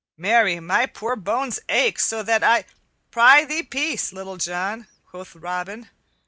[0.17, 2.65] Marry, my poor bones ache so that I"
[3.11, 5.91] "Prythee peace, Little John," quoth Robin.